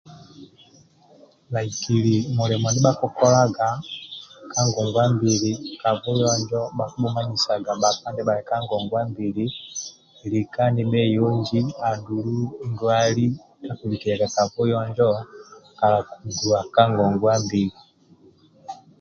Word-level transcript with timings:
Bhaikiki 1.51 2.17
mulimo 2.37 2.67
ndia 2.69 2.83
bhakikolaga 2.85 3.67
ka 4.51 4.61
ngongwa 4.67 5.03
mbili 5.13 5.51
ka 5.81 5.89
buyonjo 6.01 6.61
bhakibhumanyisaga 6.77 7.71
bhakpa 7.81 8.09
lika 10.33 10.63
nibheyonji 10.75 11.59
andulu 11.89 12.39
ndwali 12.69 13.25
ndia 13.57 13.71
akibikiliaga 13.73 14.27
ka 14.35 14.43
buyonjo 14.51 15.09
kala 15.79 15.99
kiguwa 16.09 16.59
ka 16.73 16.83
ngongwa 16.91 17.33
mbili 17.43 17.77